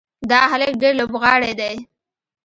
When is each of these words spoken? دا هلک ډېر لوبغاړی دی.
دا 0.29 0.39
هلک 0.51 0.73
ډېر 0.81 0.93
لوبغاړی 0.99 1.51
دی. 1.59 1.75